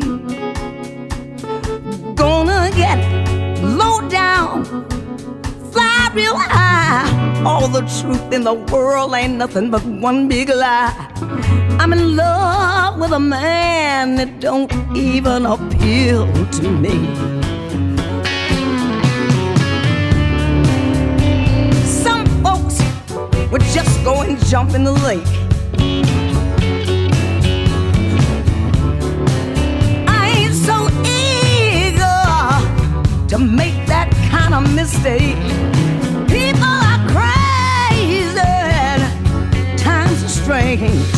Gonna 2.15 2.71
get 2.75 2.99
low 2.99 3.24
down 4.09 4.85
fly 5.75 6.09
real 6.13 6.37
high. 6.37 7.43
All 7.43 7.67
the 7.67 7.81
truth 7.99 8.31
in 8.31 8.43
the 8.43 8.53
world 8.53 9.13
ain't 9.13 9.33
nothing 9.33 9.69
but 9.69 9.83
one 9.85 10.29
big 10.29 10.47
lie. 10.49 10.93
I'm 11.79 11.91
in 11.91 12.15
love 12.15 12.97
with 12.97 13.11
a 13.11 13.19
man 13.19 14.15
that 14.15 14.39
don't 14.39 14.71
even 14.95 15.45
appeal 15.45 16.25
to 16.57 16.63
me. 16.83 16.95
Some 22.03 22.25
folks 22.43 22.77
would 23.51 23.65
just 23.77 23.93
go 24.05 24.21
and 24.21 24.37
jump 24.45 24.73
in 24.73 24.85
the 24.85 24.93
lake. 25.09 25.33
To 33.35 33.41
make 33.41 33.74
of 34.55 34.73
mistake. 34.73 35.35
People 36.27 36.63
are 36.63 37.01
crazy, 37.11 38.35
times 39.75 40.23
are 40.23 40.29
strange. 40.29 41.13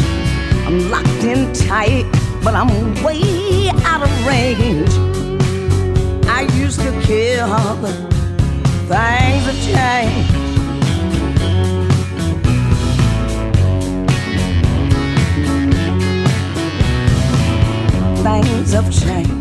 I'm 0.66 0.90
locked 0.90 1.24
in 1.24 1.54
tight, 1.54 2.06
but 2.44 2.56
I'm 2.56 2.70
way 3.04 3.70
out 3.86 4.02
of 4.02 4.28
range. 4.28 4.90
I 6.28 6.48
used 6.54 6.80
to 6.82 6.92
care, 7.04 7.48
but 7.48 7.94
things 8.90 9.46
have 9.46 9.62
changed. 9.64 10.47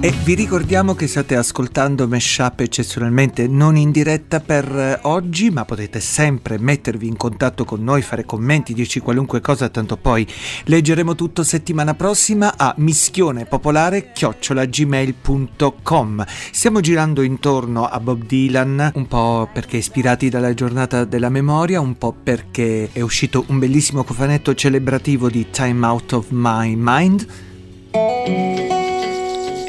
E 0.00 0.12
vi 0.22 0.34
ricordiamo 0.34 0.94
che 0.94 1.08
state 1.08 1.34
ascoltando 1.34 2.06
Meshup 2.06 2.60
eccezionalmente 2.60 3.48
non 3.48 3.76
in 3.76 3.90
diretta 3.90 4.38
per 4.38 4.64
eh, 4.64 5.00
oggi, 5.02 5.50
ma 5.50 5.64
potete 5.64 5.98
sempre 5.98 6.58
mettervi 6.58 7.08
in 7.08 7.16
contatto 7.16 7.64
con 7.64 7.82
noi, 7.82 8.02
fare 8.02 8.24
commenti, 8.24 8.72
dirci 8.72 9.00
qualunque 9.00 9.40
cosa, 9.40 9.68
tanto 9.68 9.96
poi 9.96 10.24
leggeremo 10.66 11.16
tutto 11.16 11.42
settimana 11.42 11.94
prossima 11.94 12.54
a 12.56 12.72
mischione 12.78 13.48
chiocciolagmail.com. 13.48 16.24
Stiamo 16.52 16.80
girando 16.80 17.22
intorno 17.22 17.86
a 17.86 17.98
Bob 17.98 18.24
Dylan, 18.24 18.92
un 18.94 19.08
po' 19.08 19.48
perché 19.52 19.78
ispirati 19.78 20.28
dalla 20.28 20.54
giornata 20.54 21.04
della 21.04 21.30
memoria, 21.30 21.80
un 21.80 21.98
po' 21.98 22.14
perché 22.22 22.90
è 22.92 23.00
uscito 23.00 23.42
un 23.48 23.58
bellissimo 23.58 24.04
cofanetto 24.04 24.54
celebrativo 24.54 25.28
di 25.28 25.50
Time 25.50 25.84
Out 25.84 26.12
of 26.12 26.26
My 26.30 26.74
Mind. 26.76 27.26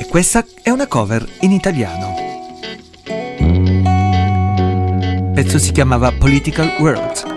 Questa 0.10 0.46
è 0.63 0.70
una 0.70 0.88
cover 0.88 1.28
in 1.41 1.52
italiano. 1.52 2.15
Il 3.06 5.32
pezzo 5.34 5.60
si 5.60 5.74
chiamava 5.74 6.13
Political 6.13 6.78
World. 6.80 7.36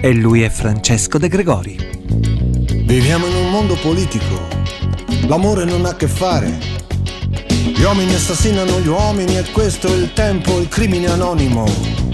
E 0.00 0.12
lui 0.12 0.42
è 0.42 0.50
Francesco 0.50 1.18
De 1.18 1.28
Gregori. 1.28 1.78
Viviamo 2.84 3.26
in 3.26 3.36
un 3.36 3.50
mondo 3.50 3.76
politico. 3.76 4.48
L'amore 5.28 5.64
non 5.64 5.84
ha 5.84 5.90
a 5.90 5.96
che 5.96 6.08
fare. 6.08 6.58
Gli 7.72 7.82
uomini 7.82 8.14
assassinano 8.14 8.80
gli 8.80 8.88
uomini 8.88 9.38
e 9.38 9.44
questo 9.52 9.86
è 9.86 9.94
il 9.94 10.12
tempo, 10.12 10.58
il 10.58 10.66
crimine 10.68 11.06
anonimo. 11.06 12.09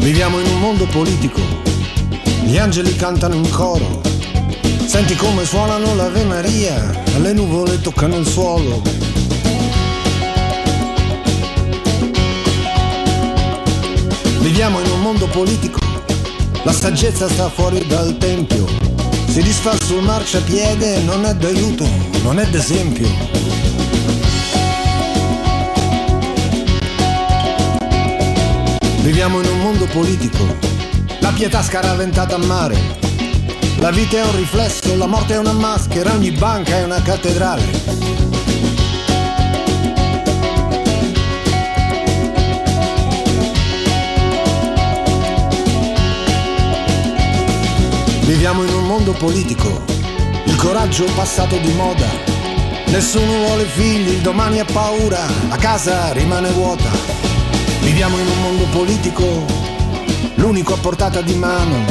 Viviamo 0.00 0.38
in 0.40 0.46
un 0.46 0.60
mondo 0.60 0.86
politico. 0.86 1.40
Gli 2.44 2.56
angeli 2.56 2.94
cantano 2.96 3.34
in 3.34 3.48
coro. 3.50 4.00
Senti 4.86 5.14
come 5.16 5.44
suonano 5.44 5.94
l'Ave 5.94 6.24
Maria 6.24 7.06
le 7.20 7.32
nuvole 7.32 7.80
toccano 7.80 8.16
il 8.16 8.26
suolo. 8.26 8.80
Viviamo 14.40 14.80
in 14.80 14.90
un 14.90 15.00
mondo 15.00 15.26
politico, 15.26 15.80
la 16.62 16.72
saggezza 16.72 17.28
sta 17.28 17.48
fuori 17.48 17.84
dal 17.86 18.16
tempio, 18.18 18.66
si 19.26 19.42
disfa 19.42 19.76
sul 19.84 20.02
marciapiede, 20.02 21.00
non 21.00 21.24
è 21.24 21.34
d'aiuto, 21.34 21.86
non 22.22 22.38
è 22.38 22.46
d'esempio. 22.46 23.57
Viviamo 29.08 29.40
in 29.40 29.48
un 29.48 29.60
mondo 29.60 29.86
politico, 29.86 30.44
la 31.20 31.32
pietà 31.32 31.62
scaraventata 31.62 32.34
a 32.34 32.38
mare, 32.44 32.76
la 33.78 33.90
vita 33.90 34.18
è 34.18 34.22
un 34.22 34.36
riflesso, 34.36 34.94
la 34.98 35.06
morte 35.06 35.32
è 35.32 35.38
una 35.38 35.52
maschera, 35.52 36.12
ogni 36.12 36.30
banca 36.30 36.76
è 36.76 36.84
una 36.84 37.00
cattedrale. 37.00 37.62
Viviamo 48.26 48.62
in 48.62 48.74
un 48.74 48.84
mondo 48.84 49.12
politico, 49.12 49.84
il 50.44 50.56
coraggio 50.56 51.06
passato 51.14 51.56
di 51.56 51.72
moda. 51.72 52.08
Nessuno 52.88 53.38
vuole 53.38 53.64
figli, 53.64 54.20
domani 54.20 54.60
ha 54.60 54.66
paura, 54.66 55.26
la 55.48 55.56
casa 55.56 56.12
rimane 56.12 56.50
vuota. 56.50 57.17
Viviamo 57.88 58.18
in 58.18 58.26
un 58.26 58.40
mondo 58.42 58.64
politico, 58.64 59.46
l'unico 60.34 60.74
a 60.74 60.76
portata 60.76 61.22
di 61.22 61.34
mano. 61.34 61.86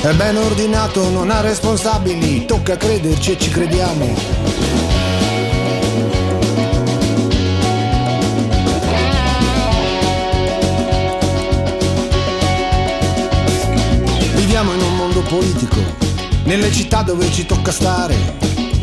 È 0.00 0.12
ben 0.14 0.36
ordinato, 0.36 1.10
non 1.10 1.30
ha 1.30 1.40
responsabili, 1.40 2.44
tocca 2.44 2.76
crederci 2.76 3.30
e 3.30 3.38
ci 3.38 3.48
crediamo. 3.48 4.14
Viviamo 14.34 14.72
in 14.72 14.80
un 14.80 14.96
mondo 14.96 15.22
politico, 15.22 15.78
nelle 16.46 16.72
città 16.72 17.02
dove 17.02 17.30
ci 17.30 17.46
tocca 17.46 17.70
stare, 17.70 18.16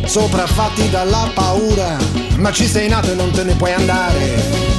sopraffatti 0.05 0.89
dalla 0.89 1.29
paura, 1.33 1.97
ma 2.37 2.49
ci 2.53 2.65
sei 2.65 2.87
nato 2.87 3.11
e 3.11 3.15
non 3.15 3.29
te 3.31 3.43
ne 3.43 3.55
puoi 3.55 3.73
andare. 3.73 4.78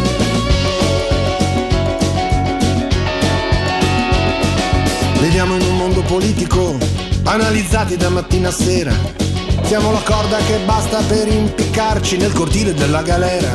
Viviamo 5.20 5.54
in 5.54 5.60
un 5.60 5.76
mondo 5.76 6.00
politico, 6.00 6.78
analizzati 7.24 7.96
da 7.98 8.08
mattina 8.08 8.48
a 8.48 8.52
sera. 8.52 8.92
Siamo 9.64 9.92
la 9.92 10.00
corda 10.00 10.38
che 10.38 10.58
basta 10.64 11.02
per 11.02 11.28
impiccarci 11.28 12.16
nel 12.16 12.32
cortile 12.32 12.72
della 12.72 13.02
galera. 13.02 13.50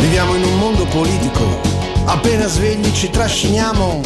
Viviamo 0.00 0.34
in 0.34 0.44
un 0.44 0.58
mondo 0.58 0.84
politico, 0.84 1.60
appena 2.04 2.46
svegli 2.46 2.92
ci 2.92 3.08
trasciniamo, 3.08 4.02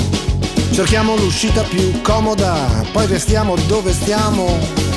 cerchiamo 0.71 1.17
l'uscita 1.17 1.63
più 1.63 2.01
comoda, 2.03 2.85
poi 2.93 3.07
restiamo 3.07 3.57
dove 3.67 3.93
stiamo. 3.93 4.88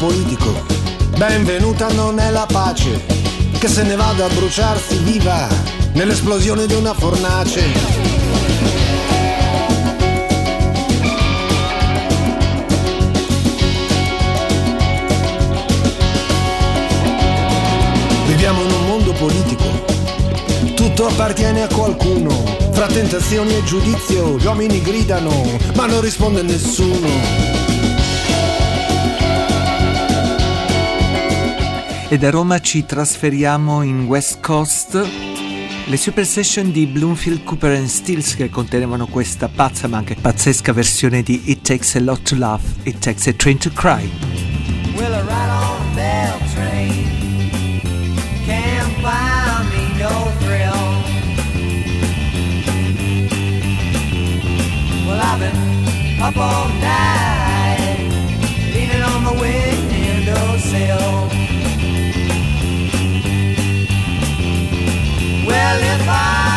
Politico, 0.00 0.64
benvenuta 1.18 1.88
non 1.92 2.18
è 2.18 2.30
la 2.30 2.46
pace, 2.50 3.04
che 3.58 3.68
se 3.68 3.82
ne 3.82 3.96
vada 3.96 4.24
a 4.24 4.28
bruciarsi 4.30 4.96
viva 4.96 5.46
nell'esplosione 5.92 6.64
di 6.64 6.72
una 6.72 6.94
fornace. 6.94 7.62
Viviamo 18.24 18.62
in 18.62 18.70
un 18.70 18.86
mondo 18.86 19.12
politico, 19.12 19.66
tutto 20.74 21.08
appartiene 21.08 21.64
a 21.64 21.68
qualcuno. 21.68 22.56
Fra 22.72 22.86
tentazioni 22.86 23.54
e 23.54 23.64
giudizio 23.64 24.38
gli 24.38 24.46
uomini 24.46 24.80
gridano, 24.80 25.58
ma 25.74 25.84
non 25.84 26.00
risponde 26.00 26.40
nessuno. 26.40 27.49
E 32.12 32.18
da 32.18 32.28
Roma 32.28 32.58
ci 32.58 32.84
trasferiamo 32.84 33.82
in 33.82 34.06
West 34.06 34.40
Coast. 34.40 35.08
Le 35.86 35.96
super 35.96 36.26
session 36.26 36.72
di 36.72 36.88
Bloomfield 36.88 37.44
Cooper 37.44 37.76
and 37.76 37.86
Stills 37.86 38.34
che 38.34 38.50
contenevano 38.50 39.06
questa 39.06 39.46
pazza 39.48 39.86
ma 39.86 39.98
anche 39.98 40.16
pazzesca 40.20 40.72
versione 40.72 41.22
di 41.22 41.40
It 41.44 41.62
Takes 41.62 41.94
a 41.94 42.00
Lot 42.00 42.22
to 42.22 42.34
Laugh, 42.34 42.64
It 42.82 42.98
Takes 42.98 43.28
a 43.28 43.32
Train 43.32 43.58
to 43.58 43.70
Cry. 43.70 44.10
Well, 44.96 45.14
I 45.14 45.20
ride 45.20 45.50
on 45.50 45.80
a 45.80 45.94
bell 45.94 46.36
train. 46.52 47.06
Can't 48.44 48.92
find 49.00 49.68
me 49.70 49.96
no 49.96 50.32
thrill. 50.40 50.74
Well, 55.06 55.20
I've 55.20 55.38
been 55.38 56.20
up 56.20 56.36
all 56.36 56.68
night, 56.80 58.00
leaning 58.74 59.00
on 59.00 59.22
the 59.22 59.32
windowsill. 59.40 61.29
Well, 65.70 65.84
if 65.84 66.08
I 66.08 66.49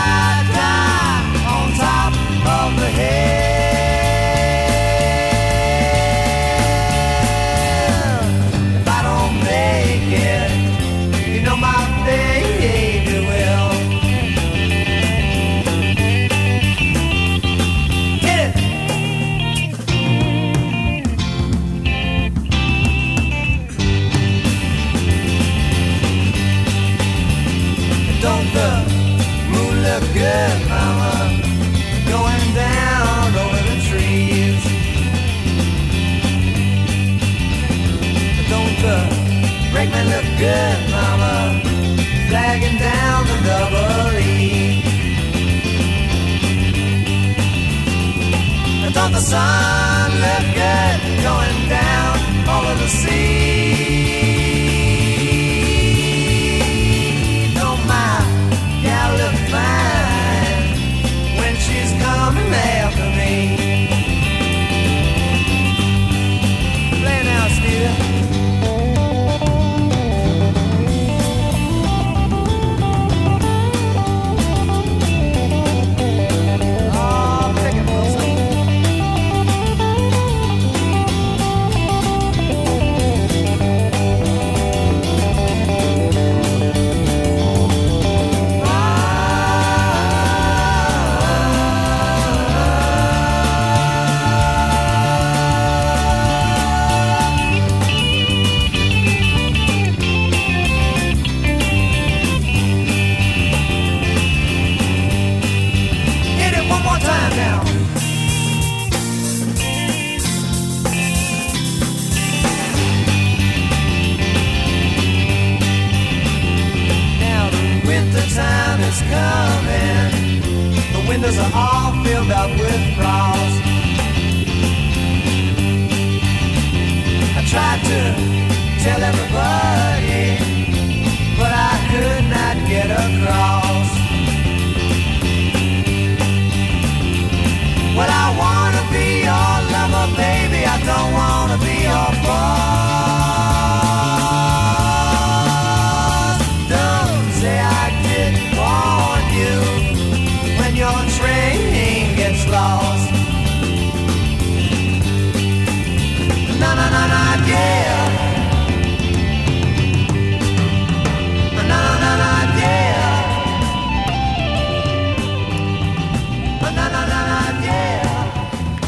sun 49.34 50.12
look 50.26 50.46
good 50.60 51.00
going 51.28 51.62
down 51.68 52.16
over 52.56 52.74
the 52.82 52.88
sea. 52.88 53.63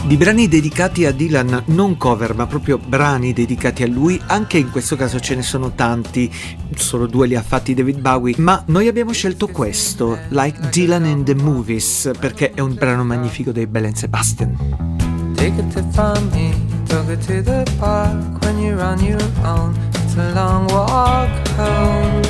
Di 0.05 0.17
brani 0.17 0.47
dedicati 0.47 1.03
a 1.05 1.11
Dylan, 1.11 1.63
non 1.67 1.97
cover, 1.97 2.35
ma 2.35 2.45
proprio 2.45 2.77
brani 2.77 3.33
dedicati 3.33 3.81
a 3.81 3.87
lui, 3.87 4.21
anche 4.27 4.59
in 4.59 4.69
questo 4.69 4.95
caso 4.95 5.19
ce 5.19 5.33
ne 5.33 5.41
sono 5.41 5.71
tanti, 5.71 6.31
solo 6.75 7.07
due 7.07 7.25
li 7.25 7.35
ha 7.35 7.41
fatti 7.41 7.73
David 7.73 8.01
Bowie, 8.01 8.35
ma 8.37 8.61
noi 8.67 8.87
abbiamo 8.87 9.13
scelto 9.13 9.47
questo, 9.47 10.19
Like 10.29 10.69
Dylan 10.69 11.05
in 11.05 11.23
the 11.23 11.33
Movies, 11.33 12.11
perché 12.19 12.51
è 12.51 12.59
un 12.59 12.75
brano 12.75 13.03
magnifico 13.03 13.51
dei 13.51 13.65
Bell 13.65 13.85
and 13.85 13.95
Sebastian. 13.95 15.33
Take 15.33 15.59
it 15.59 15.73
to 15.73 15.83
find 15.91 16.31
me, 16.31 16.53
took 16.87 17.09
it 17.09 17.25
to 17.25 17.41
the 17.41 17.65
park 17.79 18.43
when 18.43 18.59
you're 18.59 18.83
on 18.83 18.99
your 18.99 19.19
own. 19.43 19.73
It's 20.03 20.15
a 20.17 20.31
long 20.33 20.69
walk 20.69 21.29
home. 21.57 22.21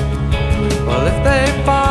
Well, 0.85 1.05
if 1.07 1.23
they 1.23 1.63
follow 1.65 1.84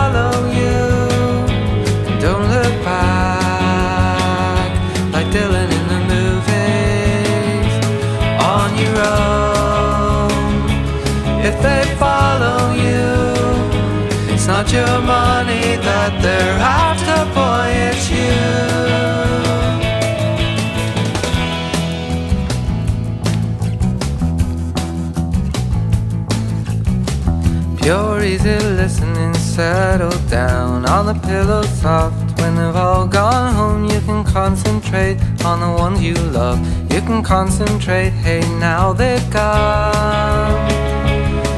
that 15.76 16.22
they're 16.22 16.58
after, 16.58 17.24
boy, 17.34 17.68
it's 17.88 18.10
you. 18.10 18.64
Pure 27.82 28.22
easy 28.24 28.58
listening, 28.58 29.34
settle 29.34 30.18
down 30.28 30.86
on 30.86 31.06
the 31.06 31.14
pillow 31.26 31.62
soft. 31.62 32.40
When 32.40 32.56
they've 32.56 32.76
all 32.76 33.06
gone 33.06 33.54
home, 33.54 33.84
you 33.84 34.00
can 34.00 34.24
concentrate 34.24 35.18
on 35.44 35.60
the 35.60 35.70
ones 35.82 36.02
you 36.02 36.14
love. 36.14 36.58
You 36.92 37.00
can 37.00 37.22
concentrate, 37.22 38.10
hey, 38.10 38.40
now 38.58 38.92
they've 38.92 39.30
gone. 39.30 40.68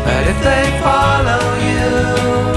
But 0.04 0.26
if 0.26 0.38
they 0.42 0.80
follow 0.80 1.42
you, 1.70 2.55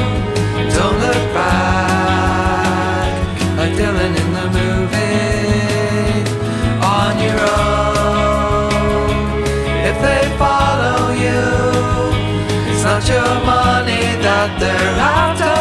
your 13.08 13.34
money 13.45 14.04
that 14.20 14.60
they're 14.60 15.00
after, 15.00 15.59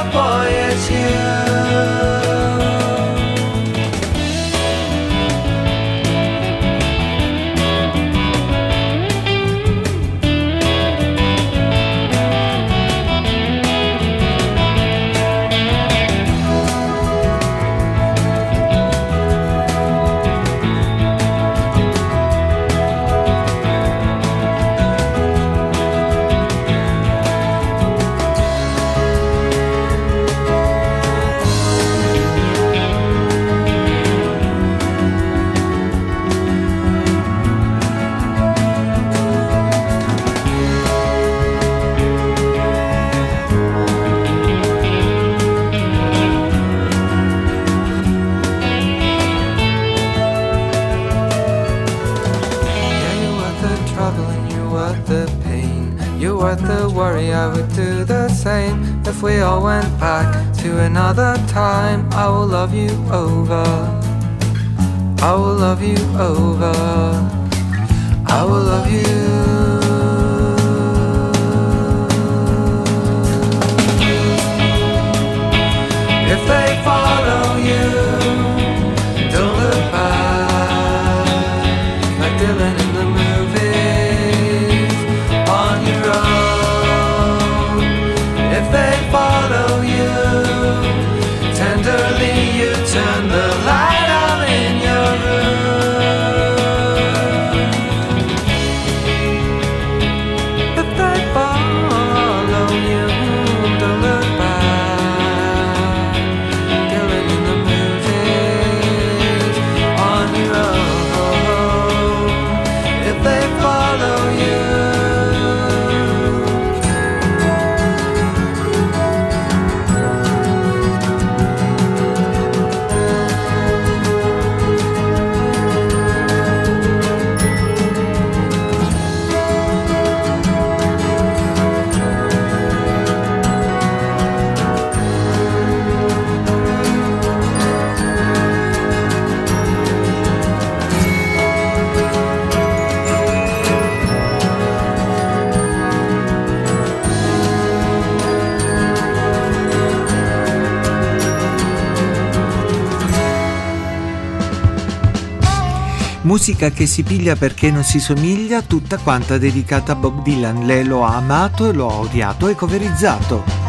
musica 156.48 156.70
che 156.70 156.86
si 156.86 157.02
piglia 157.02 157.36
perché 157.36 157.70
non 157.70 157.84
si 157.84 158.00
somiglia, 158.00 158.62
tutta 158.62 158.96
quanta 158.96 159.36
dedicata 159.36 159.92
a 159.92 159.96
Bob 159.96 160.22
Dylan. 160.22 160.64
Lei 160.64 160.82
lo 160.82 161.04
ha 161.04 161.16
amato 161.16 161.68
e 161.68 161.74
lo 161.74 161.90
ha 161.90 161.96
odiato 161.96 162.48
e 162.48 162.54
coverizzato. 162.54 163.67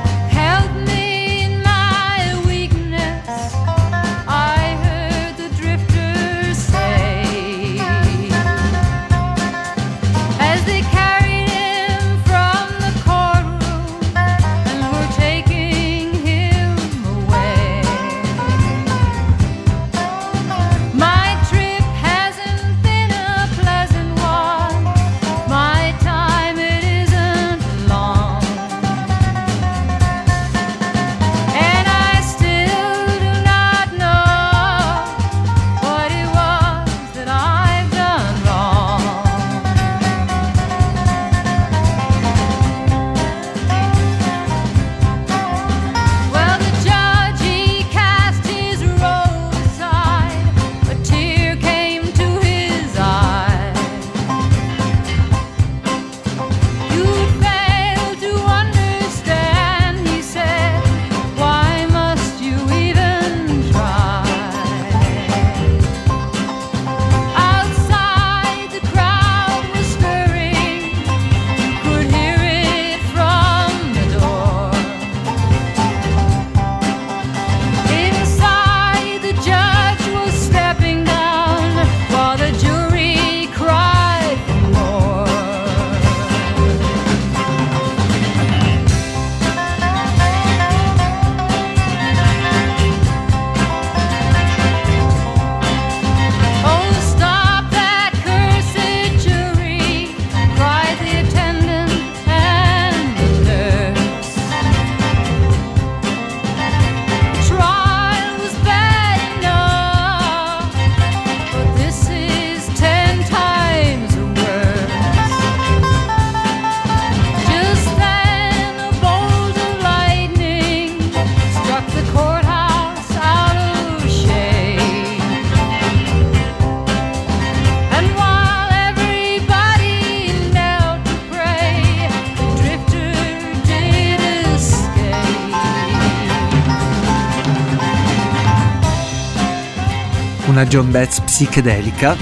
John 140.70 140.92
Betts 140.92 141.20
psichedelica. 141.22 142.16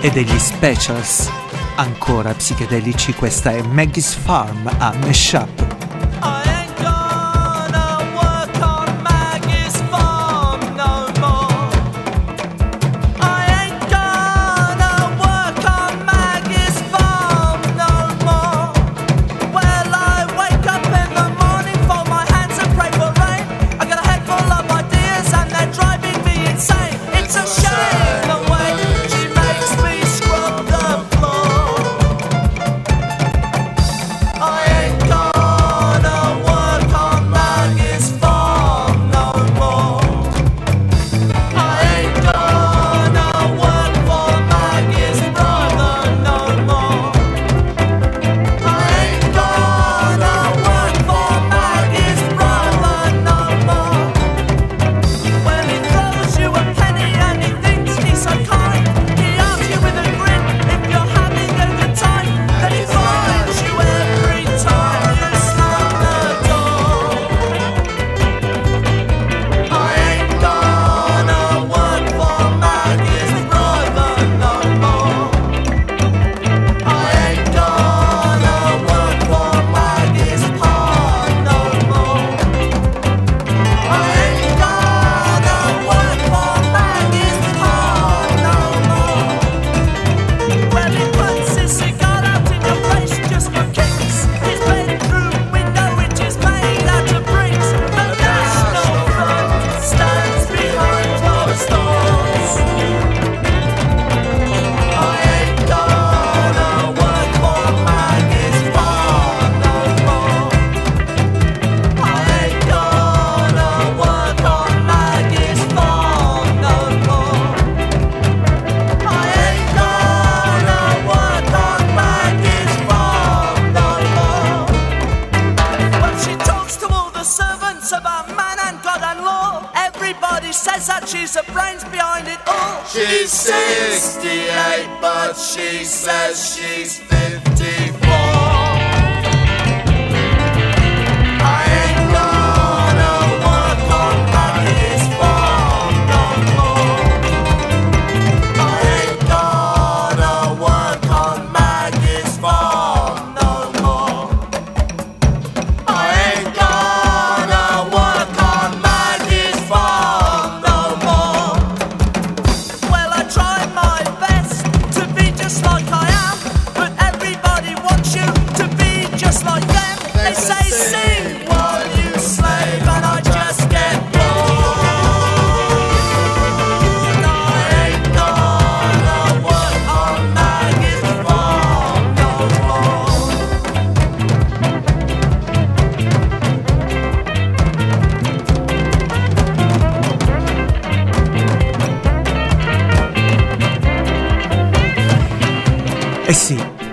E 0.00 0.10
degli 0.10 0.36
specials 0.36 1.30
ancora 1.76 2.34
psichedelici, 2.34 3.14
questa 3.14 3.52
è 3.52 3.62
Maggie's 3.62 4.14
Farm 4.14 4.68
a 4.78 4.92
Meshup. 5.04 5.69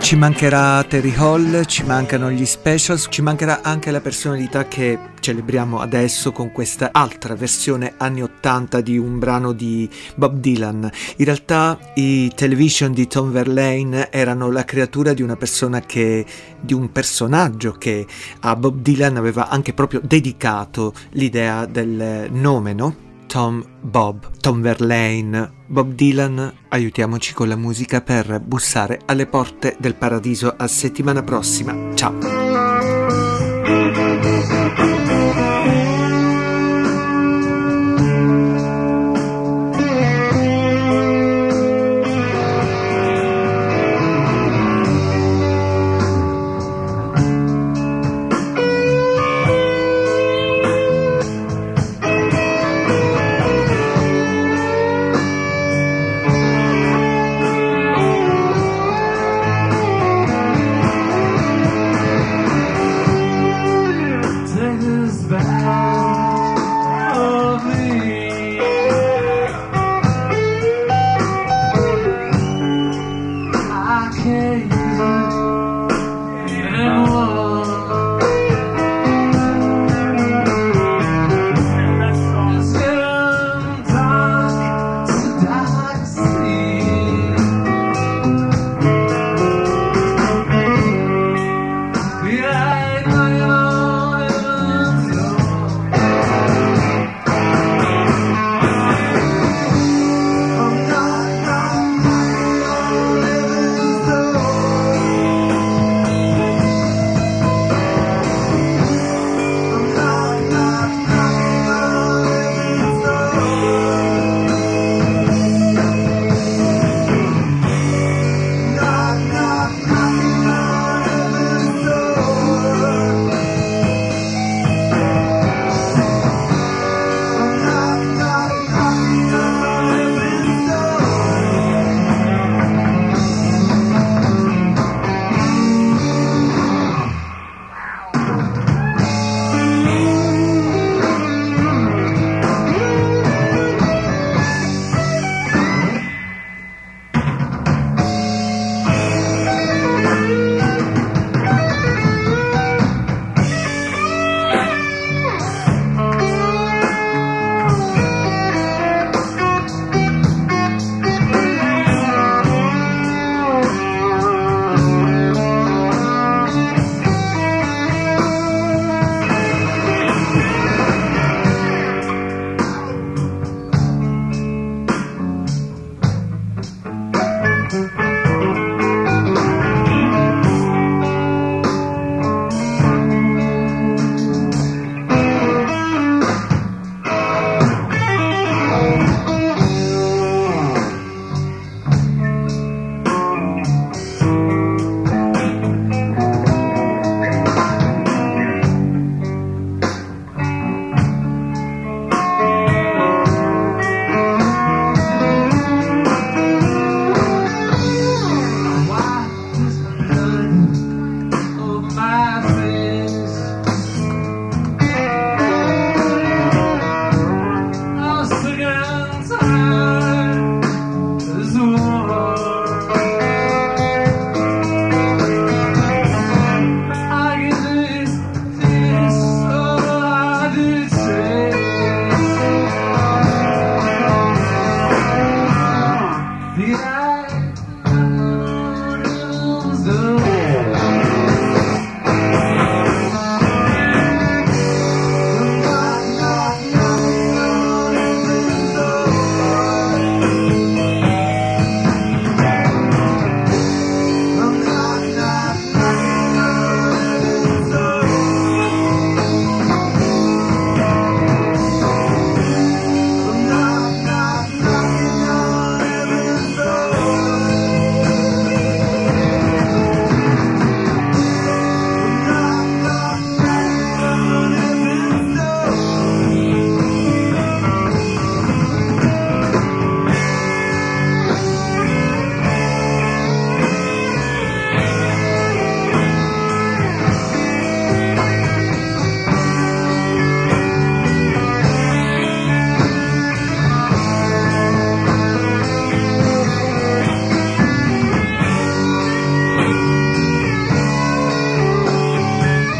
Ci 0.07 0.15
mancherà 0.15 0.85
Terry 0.85 1.13
Hall, 1.17 1.65
ci 1.65 1.83
mancano 1.83 2.31
gli 2.31 2.45
specials, 2.45 3.07
ci 3.09 3.21
mancherà 3.21 3.61
anche 3.61 3.91
la 3.91 3.99
personalità 3.99 4.65
che 4.65 4.97
celebriamo 5.19 5.81
adesso 5.81 6.31
con 6.31 6.53
questa 6.53 6.91
altra 6.93 7.35
versione 7.35 7.95
anni 7.97 8.21
80 8.21 8.79
di 8.79 8.97
un 8.97 9.19
brano 9.19 9.51
di 9.51 9.89
Bob 10.15 10.37
Dylan. 10.37 10.89
In 11.17 11.25
realtà 11.25 11.77
i 11.95 12.31
television 12.33 12.93
di 12.93 13.05
Tom 13.07 13.31
Verlaine 13.31 14.09
erano 14.09 14.49
la 14.49 14.63
creatura 14.63 15.11
di 15.11 15.23
una 15.23 15.35
persona 15.35 15.81
che 15.81 16.25
di 16.57 16.71
un 16.73 16.89
personaggio 16.93 17.73
che 17.73 18.07
a 18.39 18.55
Bob 18.55 18.79
Dylan 18.79 19.17
aveva 19.17 19.49
anche 19.49 19.73
proprio 19.73 19.99
dedicato 20.01 20.93
l'idea 21.09 21.65
del 21.65 22.29
nome, 22.31 22.71
no? 22.71 23.06
Tom 23.27 23.63
Bob, 23.81 24.37
Tom 24.39 24.61
Verlaine, 24.61 25.51
Bob 25.67 25.93
Dylan, 25.93 26.53
aiutiamoci 26.69 27.33
con 27.33 27.47
la 27.47 27.55
musica 27.55 28.01
per 28.01 28.39
bussare 28.39 29.01
alle 29.05 29.27
porte 29.27 29.75
del 29.79 29.95
paradiso 29.95 30.53
a 30.57 30.67
settimana 30.67 31.21
prossima. 31.21 31.93
Ciao! 31.93 32.46